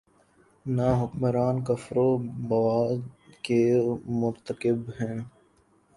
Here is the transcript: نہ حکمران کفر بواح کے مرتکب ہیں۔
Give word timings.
نہ 0.65 0.87
حکمران 1.01 1.63
کفر 1.63 1.95
بواح 2.47 2.89
کے 3.43 3.61
مرتکب 4.19 4.79
ہیں۔ 4.99 5.19